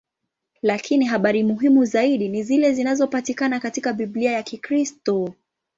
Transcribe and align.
Lakini 0.61 1.05
habari 1.05 1.43
muhimu 1.43 1.85
zaidi 1.85 2.29
ni 2.29 2.43
zile 2.43 2.73
zinazopatikana 2.73 3.59
katika 3.59 3.93
Biblia 3.93 4.31
ya 4.31 4.43
Kikristo. 4.43 5.33